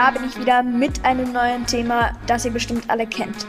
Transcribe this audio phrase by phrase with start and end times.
[0.00, 3.46] Da bin ich wieder mit einem neuen Thema, das ihr bestimmt alle kennt.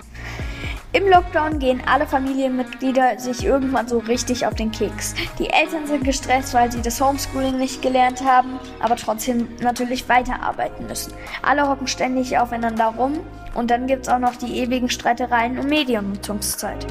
[0.91, 5.15] Im Lockdown gehen alle Familienmitglieder sich irgendwann so richtig auf den Keks.
[5.39, 10.87] Die Eltern sind gestresst, weil sie das Homeschooling nicht gelernt haben, aber trotzdem natürlich weiterarbeiten
[10.87, 11.13] müssen.
[11.41, 13.21] Alle hocken ständig aufeinander rum
[13.53, 16.85] und dann gibt es auch noch die ewigen Streitereien um Mediennutzungszeit.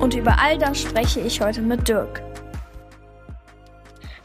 [0.00, 2.20] Und über all das spreche ich heute mit Dirk.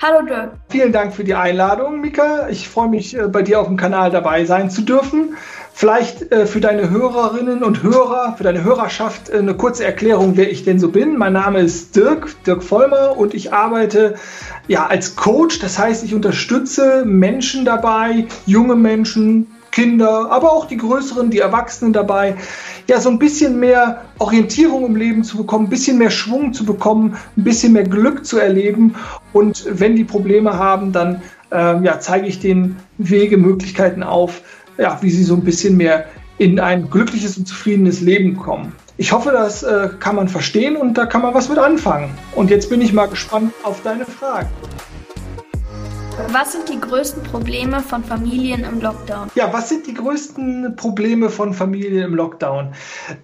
[0.06, 0.52] Hallo Dirk.
[0.68, 2.50] Vielen Dank für die Einladung, Mika.
[2.50, 5.38] Ich freue mich, äh, bei dir auf dem Kanal dabei sein zu dürfen.
[5.72, 10.52] Vielleicht äh, für deine Hörerinnen und Hörer, für deine Hörerschaft äh, eine kurze Erklärung, wer
[10.52, 11.16] ich denn so bin.
[11.18, 14.16] Mein Name ist Dirk, Dirk Vollmer und ich arbeite
[14.68, 15.60] ja als Coach.
[15.60, 21.94] Das heißt, ich unterstütze Menschen dabei, junge Menschen, Kinder, aber auch die Größeren, die Erwachsenen
[21.94, 22.36] dabei,
[22.88, 26.64] ja, so ein bisschen mehr Orientierung im Leben zu bekommen, ein bisschen mehr Schwung zu
[26.64, 28.96] bekommen, ein bisschen mehr Glück zu erleben.
[29.34, 34.42] Und wenn die Probleme haben, dann äh, ja, zeige ich denen Wege, Möglichkeiten auf,
[34.78, 36.06] ja, wie sie so ein bisschen mehr
[36.38, 38.74] in ein glückliches und zufriedenes Leben kommen.
[38.98, 42.12] Ich hoffe, das äh, kann man verstehen und da kann man was mit anfangen.
[42.36, 44.50] Und jetzt bin ich mal gespannt auf deine Fragen.
[46.32, 49.32] Was sind die größten Probleme von Familien im Lockdown?
[49.34, 52.74] Ja, was sind die größten Probleme von Familien im Lockdown?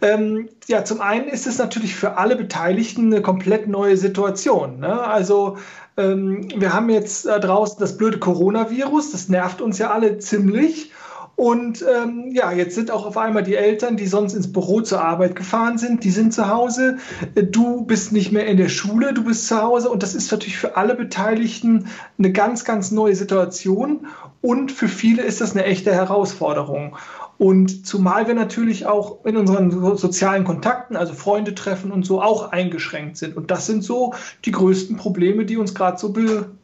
[0.01, 4.79] Ähm, ja, zum einen ist es natürlich für alle Beteiligten eine komplett neue Situation.
[4.79, 5.01] Ne?
[5.01, 5.57] Also
[5.97, 10.91] ähm, wir haben jetzt da draußen das blöde Coronavirus, das nervt uns ja alle ziemlich.
[11.39, 15.01] Und ähm, ja, jetzt sind auch auf einmal die Eltern, die sonst ins Büro zur
[15.01, 16.97] Arbeit gefahren sind, die sind zu Hause.
[17.33, 19.89] Äh, du bist nicht mehr in der Schule, du bist zu Hause.
[19.89, 21.87] Und das ist natürlich für alle Beteiligten
[22.17, 24.05] eine ganz, ganz neue Situation.
[24.41, 26.97] Und für viele ist das eine echte Herausforderung.
[27.37, 32.51] Und zumal wir natürlich auch in unseren sozialen Kontakten, also Freunde treffen und so, auch
[32.51, 33.37] eingeschränkt sind.
[33.37, 36.13] Und das sind so die größten Probleme, die uns gerade so,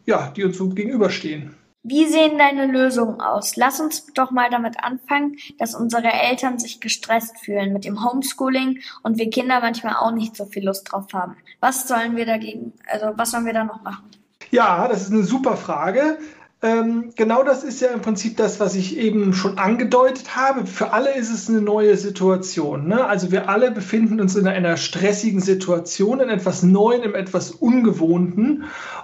[0.06, 1.56] ja, die uns so gegenüberstehen.
[1.88, 3.58] Wie sehen deine Lösungen aus?
[3.58, 8.80] Lass uns doch mal damit anfangen, dass unsere Eltern sich gestresst fühlen mit dem Homeschooling
[9.04, 11.38] und wir Kinder manchmal auch nicht so viel Lust drauf haben.
[11.60, 14.10] Was sollen wir dagegen, also was sollen wir da noch machen?
[14.50, 16.18] Ja, das ist eine super Frage.
[16.64, 20.66] Ähm, genau das ist ja im Prinzip das, was ich eben schon angedeutet habe.
[20.66, 22.88] Für alle ist es eine neue Situation.
[22.88, 23.06] Ne?
[23.06, 28.64] Also wir alle befinden uns in einer stressigen Situation, in etwas Neuen, in etwas Ungewohnten.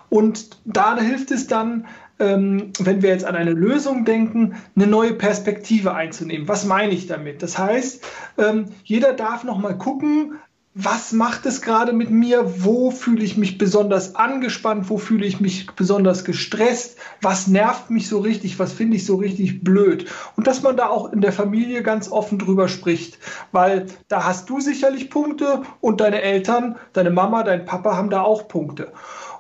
[0.10, 1.86] Und da hilft es dann,
[2.22, 6.48] ähm, wenn wir jetzt an eine Lösung denken, eine neue Perspektive einzunehmen.
[6.48, 7.42] Was meine ich damit?
[7.42, 8.06] Das heißt,
[8.38, 10.36] ähm, jeder darf noch mal gucken,
[10.74, 12.64] was macht es gerade mit mir?
[12.64, 14.90] Wo fühle ich mich besonders angespannt?
[14.90, 16.98] Wo fühle ich mich besonders gestresst?
[17.22, 18.58] Was nervt mich so richtig?
[18.58, 20.06] Was finde ich so richtig blöd?
[20.38, 23.20] Und dass man da auch in der Familie ganz offen drüber spricht,
[23.52, 28.22] weil da hast du sicherlich Punkte und deine Eltern, deine Mama, dein Papa haben da
[28.22, 28.94] auch Punkte.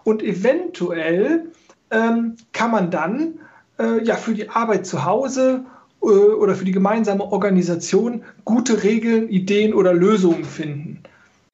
[0.04, 1.52] Und eventuell
[1.92, 3.40] ähm, kann man dann
[3.80, 5.66] äh, ja für die Arbeit zu Hause
[6.02, 11.04] äh, oder für die gemeinsame Organisation gute Regeln, Ideen oder Lösungen finden.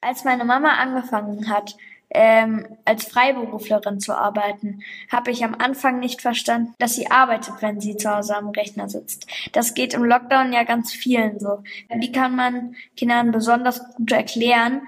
[0.02, 1.76] Als meine Mama angefangen hat,
[2.10, 4.82] ähm, als Freiberuflerin zu arbeiten,
[5.12, 8.88] habe ich am Anfang nicht verstanden, dass sie arbeitet, wenn sie zu Hause am Rechner
[8.88, 9.28] sitzt.
[9.52, 11.64] Das geht im Lockdown ja ganz vielen so.
[11.94, 14.82] Wie kann man Kindern besonders gut erklären,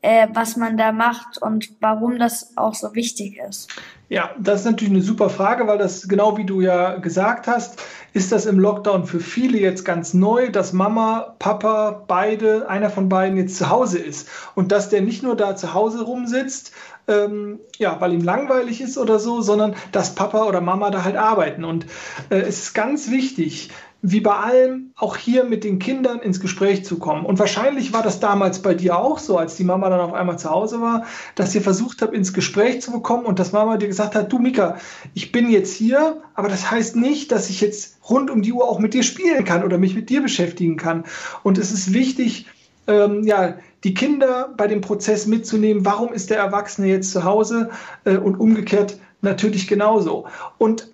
[0.00, 3.68] äh, was man da macht und warum das auch so wichtig ist?
[4.08, 7.82] Ja, das ist natürlich eine super Frage, weil das genau wie du ja gesagt hast,
[8.14, 13.08] ist das im Lockdown für viele jetzt ganz neu, dass Mama, Papa, beide, einer von
[13.08, 16.72] beiden jetzt zu Hause ist und dass der nicht nur da zu Hause rumsitzt,
[17.06, 21.16] ähm, ja, weil ihm langweilig ist oder so, sondern dass Papa oder Mama da halt
[21.16, 21.64] arbeiten.
[21.64, 21.86] Und
[22.30, 23.70] äh, es ist ganz wichtig,
[24.00, 27.26] wie bei allem auch hier mit den Kindern ins Gespräch zu kommen.
[27.26, 30.38] Und wahrscheinlich war das damals bei dir auch so, als die Mama dann auf einmal
[30.38, 31.04] zu Hause war,
[31.34, 34.38] dass ihr versucht habt, ins Gespräch zu bekommen und dass Mama dir gesagt hat, du
[34.38, 34.76] Mika,
[35.14, 38.68] ich bin jetzt hier, aber das heißt nicht, dass ich jetzt rund um die Uhr
[38.68, 41.04] auch mit dir spielen kann oder mich mit dir beschäftigen kann.
[41.42, 42.46] Und es ist wichtig,
[42.86, 47.70] ähm, ja, die Kinder bei dem Prozess mitzunehmen, warum ist der Erwachsene jetzt zu Hause
[48.04, 50.26] äh, und umgekehrt natürlich genauso.
[50.58, 50.88] Und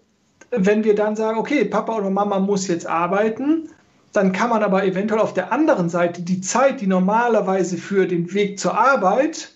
[0.56, 3.68] wenn wir dann sagen, okay, Papa oder Mama muss jetzt arbeiten,
[4.12, 8.32] dann kann man aber eventuell auf der anderen Seite die Zeit, die normalerweise für den
[8.32, 9.50] Weg zur Arbeit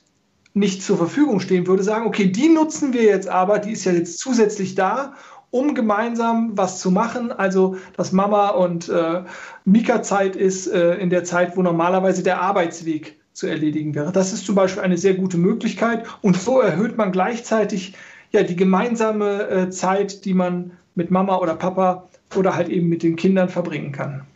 [0.54, 3.92] nicht zur Verfügung stehen würde, sagen, okay, die nutzen wir jetzt aber, die ist ja
[3.92, 5.14] jetzt zusätzlich da,
[5.50, 7.32] um gemeinsam was zu machen.
[7.32, 9.22] Also, dass Mama und äh,
[9.64, 14.10] Mika Zeit ist äh, in der Zeit, wo normalerweise der Arbeitsweg zu erledigen wäre.
[14.10, 17.94] Das ist zum Beispiel eine sehr gute Möglichkeit und so erhöht man gleichzeitig
[18.32, 23.02] ja die gemeinsame äh, Zeit, die man mit Mama oder Papa oder halt eben mit
[23.02, 24.26] den Kindern verbringen kann.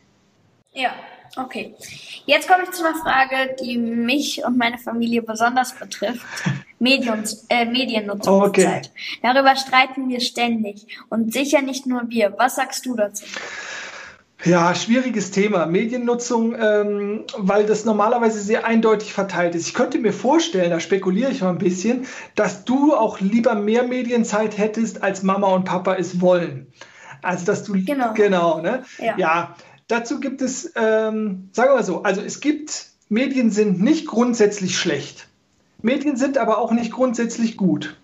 [0.72, 0.92] Ja,
[1.36, 1.74] okay.
[2.24, 6.24] Jetzt komme ich zu einer Frage, die mich und meine Familie besonders betrifft,
[6.78, 8.86] Mediums, äh, Mediennutzungszeit.
[8.86, 9.18] Okay.
[9.22, 12.32] Darüber streiten wir ständig und sicher nicht nur wir.
[12.38, 13.26] Was sagst du dazu?
[14.44, 15.66] Ja, schwieriges Thema.
[15.66, 19.68] Mediennutzung, ähm, weil das normalerweise sehr eindeutig verteilt ist.
[19.68, 23.84] Ich könnte mir vorstellen, da spekuliere ich mal ein bisschen, dass du auch lieber mehr
[23.84, 26.66] Medienzeit hättest, als Mama und Papa es wollen.
[27.22, 27.72] Also, dass du.
[27.72, 28.14] Genau.
[28.14, 28.82] Genau, ne?
[28.98, 29.16] Ja.
[29.16, 29.56] ja
[29.92, 34.76] dazu gibt es, ähm, sagen wir mal so, also es gibt, Medien sind nicht grundsätzlich
[34.76, 35.28] schlecht.
[35.82, 37.96] Medien sind aber auch nicht grundsätzlich gut.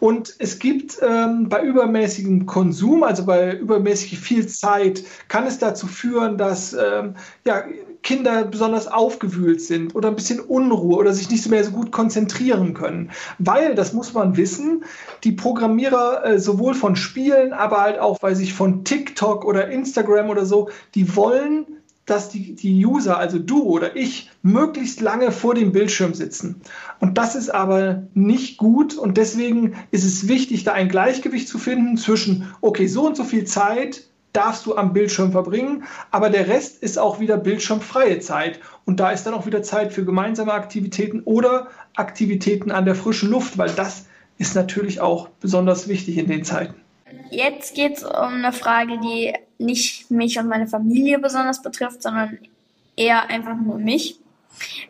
[0.00, 5.86] Und es gibt ähm, bei übermäßigem Konsum, also bei übermäßig viel Zeit, kann es dazu
[5.86, 7.14] führen, dass ähm,
[7.44, 7.64] ja,
[8.02, 12.72] Kinder besonders aufgewühlt sind oder ein bisschen Unruhe oder sich nicht mehr so gut konzentrieren
[12.72, 13.10] können.
[13.38, 14.84] Weil, das muss man wissen,
[15.22, 20.30] die Programmierer äh, sowohl von Spielen, aber halt auch, weil sich von TikTok oder Instagram
[20.30, 25.54] oder so, die wollen dass die, die User, also du oder ich, möglichst lange vor
[25.54, 26.60] dem Bildschirm sitzen.
[26.98, 31.58] Und das ist aber nicht gut und deswegen ist es wichtig, da ein Gleichgewicht zu
[31.58, 36.48] finden zwischen, okay, so und so viel Zeit darfst du am Bildschirm verbringen, aber der
[36.48, 38.60] Rest ist auch wieder bildschirmfreie Zeit.
[38.84, 43.30] Und da ist dann auch wieder Zeit für gemeinsame Aktivitäten oder Aktivitäten an der frischen
[43.30, 44.06] Luft, weil das
[44.38, 46.74] ist natürlich auch besonders wichtig in den Zeiten.
[47.30, 52.38] Jetzt geht es um eine Frage, die nicht mich und meine Familie besonders betrifft, sondern
[52.96, 54.18] eher einfach nur mich.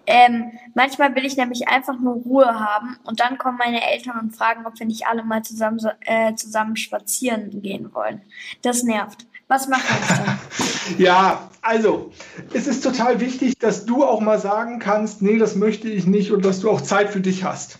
[0.06, 4.34] Ähm, manchmal will ich nämlich einfach nur Ruhe haben und dann kommen meine Eltern und
[4.34, 8.22] fragen, ob wir nicht alle mal zusammen, äh, zusammen spazieren gehen wollen.
[8.62, 9.26] Das nervt.
[9.49, 10.38] Was machen wir dann?
[10.99, 12.12] ja, also
[12.55, 16.32] es ist total wichtig, dass du auch mal sagen kannst, nee, das möchte ich nicht
[16.32, 17.78] und dass du auch Zeit für dich hast.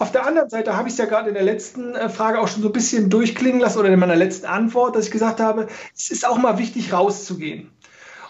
[0.00, 2.48] Auf der anderen Seite habe ich es ja gerade in der letzten äh, Frage auch
[2.48, 5.66] schon so ein bisschen durchklingen lassen oder in meiner letzten Antwort, dass ich gesagt habe,
[5.94, 7.70] es ist auch mal wichtig, rauszugehen.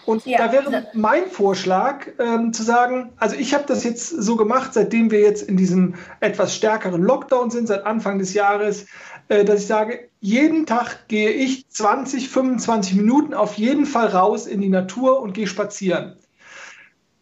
[0.05, 4.35] Und ja, da wäre mein Vorschlag ähm, zu sagen, also ich habe das jetzt so
[4.35, 8.87] gemacht, seitdem wir jetzt in diesem etwas stärkeren Lockdown sind, seit Anfang des Jahres,
[9.29, 14.45] äh, dass ich sage, jeden Tag gehe ich 20, 25 Minuten auf jeden Fall raus
[14.45, 16.17] in die Natur und gehe spazieren.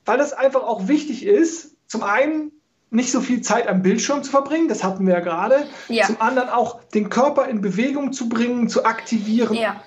[0.06, 2.52] Weil das einfach auch wichtig ist, zum einen
[2.92, 5.68] nicht so viel Zeit am Bildschirm zu verbringen, das hatten wir ja gerade.
[5.88, 6.06] Ja.
[6.06, 9.56] Zum anderen auch den Körper in Bewegung zu bringen, zu aktivieren.
[9.56, 9.82] Ja.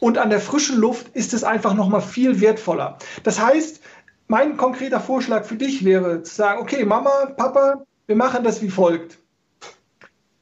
[0.00, 2.98] Und an der frischen Luft ist es einfach noch mal viel wertvoller.
[3.22, 3.80] Das heißt,
[4.28, 8.70] mein konkreter Vorschlag für dich wäre zu sagen, okay, Mama, Papa, wir machen das wie
[8.70, 9.18] folgt.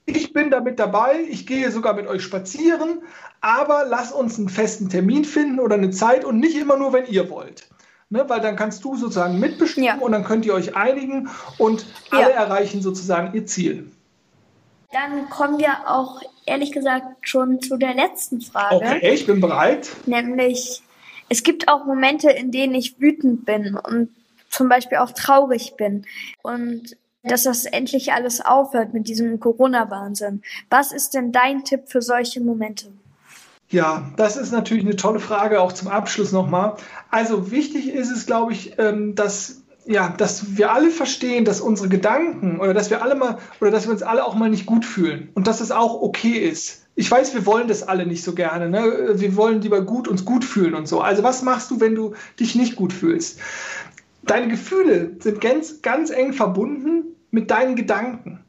[0.06, 3.02] Ich bin damit dabei, ich gehe sogar mit euch spazieren,
[3.40, 7.06] aber lass uns einen festen Termin finden oder eine Zeit und nicht immer nur, wenn
[7.06, 7.69] ihr wollt
[8.10, 8.28] ne?
[8.28, 9.96] weil dann kannst du sozusagen mitbestimmen ja.
[9.98, 12.44] und dann könnt ihr euch einigen und alle ja.
[12.44, 13.90] erreichen sozusagen ihr Ziel.
[14.92, 18.76] Dann kommen wir auch ehrlich gesagt schon zu der letzten Frage.
[18.76, 19.88] Okay, ich bin bereit.
[20.06, 20.82] Nämlich,
[21.28, 24.10] es gibt auch Momente, in denen ich wütend bin und
[24.48, 26.06] zum Beispiel auch traurig bin.
[26.42, 30.42] Und dass das endlich alles aufhört mit diesem Corona-Wahnsinn.
[30.70, 32.92] Was ist denn dein Tipp für solche Momente?
[33.70, 36.74] Ja, das ist natürlich eine tolle Frage, auch zum Abschluss nochmal.
[37.08, 41.88] Also wichtig ist es, glaube ich, ähm, dass, ja, dass wir alle verstehen, dass unsere
[41.88, 44.84] Gedanken oder dass wir alle mal oder dass wir uns alle auch mal nicht gut
[44.84, 46.84] fühlen und dass es auch okay ist.
[46.96, 48.68] Ich weiß, wir wollen das alle nicht so gerne.
[48.68, 49.12] Ne?
[49.14, 51.00] Wir wollen lieber gut uns gut fühlen und so.
[51.00, 53.38] Also was machst du, wenn du dich nicht gut fühlst?
[54.24, 58.39] Deine Gefühle sind ganz, ganz eng verbunden mit deinen Gedanken.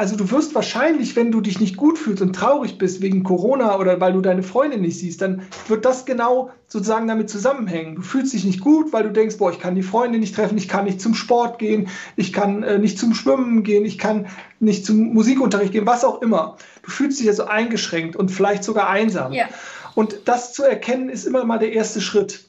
[0.00, 3.78] Also du wirst wahrscheinlich, wenn du dich nicht gut fühlst und traurig bist wegen Corona
[3.78, 7.96] oder weil du deine Freunde nicht siehst, dann wird das genau sozusagen damit zusammenhängen.
[7.96, 10.56] Du fühlst dich nicht gut, weil du denkst, boah, ich kann die Freunde nicht treffen,
[10.56, 14.28] ich kann nicht zum Sport gehen, ich kann äh, nicht zum Schwimmen gehen, ich kann
[14.58, 16.56] nicht zum Musikunterricht gehen, was auch immer.
[16.82, 19.34] Du fühlst dich also eingeschränkt und vielleicht sogar einsam.
[19.34, 19.50] Ja.
[19.96, 22.46] Und das zu erkennen, ist immer mal der erste Schritt.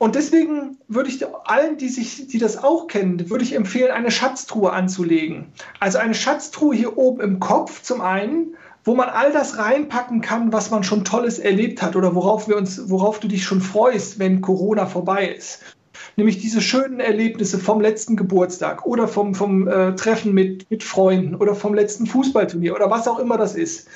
[0.00, 4.10] Und deswegen würde ich allen, die, sich, die das auch kennen, würde ich empfehlen, eine
[4.10, 5.52] Schatztruhe anzulegen.
[5.78, 10.54] Also eine Schatztruhe hier oben im Kopf zum einen, wo man all das reinpacken kann,
[10.54, 14.18] was man schon Tolles erlebt hat oder worauf, wir uns, worauf du dich schon freust,
[14.18, 15.60] wenn Corona vorbei ist.
[16.16, 21.34] Nämlich diese schönen Erlebnisse vom letzten Geburtstag oder vom, vom äh, Treffen mit, mit Freunden
[21.34, 23.86] oder vom letzten Fußballturnier oder was auch immer das ist.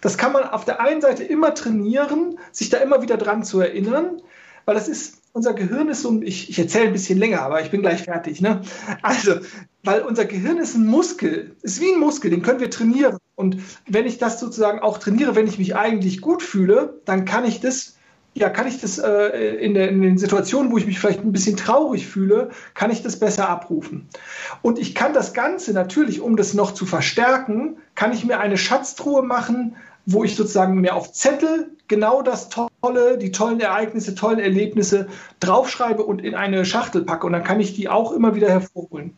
[0.00, 3.58] Das kann man auf der einen Seite immer trainieren, sich da immer wieder dran zu
[3.58, 4.22] erinnern,
[4.64, 7.70] weil das ist unser Gehirn ist so, ich, ich erzähle ein bisschen länger, aber ich
[7.70, 8.40] bin gleich fertig.
[8.40, 8.62] Ne?
[9.02, 9.34] Also,
[9.82, 13.16] weil unser Gehirn ist ein Muskel, ist wie ein Muskel, den können wir trainieren.
[13.34, 13.56] Und
[13.86, 17.60] wenn ich das sozusagen auch trainiere, wenn ich mich eigentlich gut fühle, dann kann ich
[17.60, 17.96] das,
[18.34, 21.32] ja, kann ich das äh, in, der, in den Situationen, wo ich mich vielleicht ein
[21.32, 24.08] bisschen traurig fühle, kann ich das besser abrufen.
[24.60, 28.58] Und ich kann das Ganze natürlich, um das noch zu verstärken, kann ich mir eine
[28.58, 34.38] Schatztruhe machen, wo ich sozusagen mir auf Zettel genau das Tolle, die tollen Ereignisse, tollen
[34.38, 35.08] Erlebnisse
[35.40, 37.26] draufschreibe und in eine Schachtel packe.
[37.26, 39.16] Und dann kann ich die auch immer wieder hervorholen.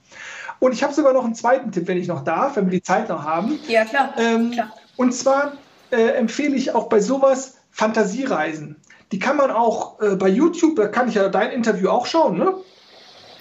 [0.58, 2.82] Und ich habe sogar noch einen zweiten Tipp, wenn ich noch darf, wenn wir die
[2.82, 3.58] Zeit noch haben.
[3.68, 4.14] Ja, klar.
[4.16, 4.72] Ähm, klar.
[4.96, 5.52] Und zwar
[5.90, 8.76] äh, empfehle ich auch bei sowas Fantasiereisen.
[9.12, 12.38] Die kann man auch äh, bei YouTube, da kann ich ja dein Interview auch schauen,
[12.38, 12.54] ne?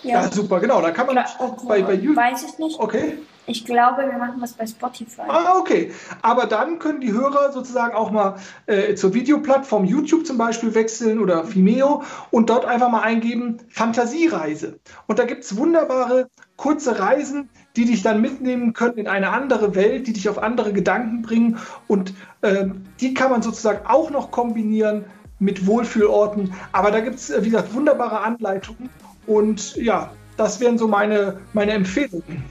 [0.03, 0.81] Ja, ja super, genau.
[0.81, 2.17] Da kann man Klar, bei, bei YouTube.
[2.17, 2.79] Weiß ich nicht.
[2.79, 3.17] Okay.
[3.47, 5.23] Ich glaube, wir machen was bei Spotify.
[5.27, 5.91] Ah, okay.
[6.21, 8.35] Aber dann können die Hörer sozusagen auch mal
[8.67, 14.79] äh, zur Videoplattform YouTube zum Beispiel wechseln oder Vimeo und dort einfach mal eingeben Fantasiereise.
[15.07, 19.73] Und da gibt es wunderbare kurze Reisen, die dich dann mitnehmen können in eine andere
[19.75, 21.57] Welt, die dich auf andere Gedanken bringen.
[21.87, 22.67] Und äh,
[22.99, 25.05] die kann man sozusagen auch noch kombinieren
[25.39, 26.53] mit Wohlfühlorten.
[26.71, 28.89] Aber da gibt es, äh, wie gesagt, wunderbare Anleitungen.
[29.27, 32.43] Und ja, das wären so meine, meine Empfehlungen.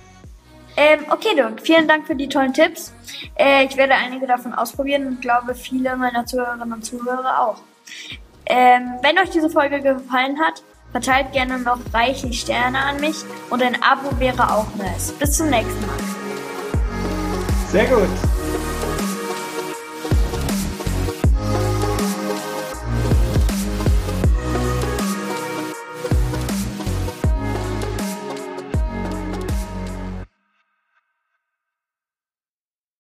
[0.77, 2.93] Ähm, okay, Dirk, vielen Dank für die tollen Tipps.
[3.37, 7.61] Äh, ich werde einige davon ausprobieren und glaube, viele meiner Zuhörerinnen und Zuhörer auch.
[8.47, 10.62] Ähm, wenn euch diese Folge gefallen hat,
[10.93, 13.17] verteilt gerne noch reichlich Sterne an mich
[13.50, 15.12] und ein Abo wäre auch nice.
[15.12, 15.99] Bis zum nächsten Mal.
[17.69, 18.09] Sehr gut.